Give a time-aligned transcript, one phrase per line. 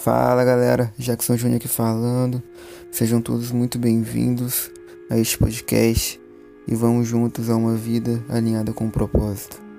[0.00, 2.42] Fala galera, Jackson Júnior aqui falando.
[2.90, 4.70] Sejam todos muito bem-vindos
[5.10, 6.18] a este podcast
[6.66, 9.69] e vamos juntos a uma vida alinhada com o propósito.